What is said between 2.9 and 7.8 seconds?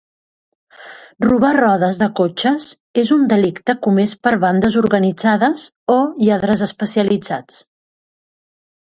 és un delicte comès per bandes organitzades o lladres especialitzats